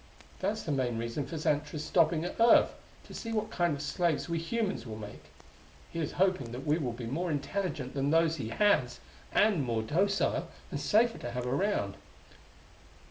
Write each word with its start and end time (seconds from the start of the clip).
That's 0.39 0.63
the 0.63 0.71
main 0.71 0.97
reason 0.97 1.27
for 1.27 1.37
Xantra's 1.37 1.83
stopping 1.85 2.25
at 2.25 2.39
Earth: 2.39 2.73
to 3.03 3.13
see 3.13 3.31
what 3.31 3.51
kind 3.51 3.75
of 3.75 3.83
slaves 3.83 4.27
we 4.27 4.39
humans 4.39 4.87
will 4.87 4.95
make. 4.97 5.25
He 5.91 5.99
is 5.99 6.13
hoping 6.13 6.51
that 6.53 6.65
we 6.65 6.79
will 6.79 6.91
be 6.93 7.05
more 7.05 7.29
intelligent 7.29 7.93
than 7.93 8.09
those 8.09 8.37
he 8.37 8.49
has 8.49 8.99
and 9.31 9.61
more 9.63 9.83
docile, 9.83 10.47
and 10.71 10.79
safer 10.79 11.19
to 11.19 11.29
have 11.33 11.45
around." 11.45 11.97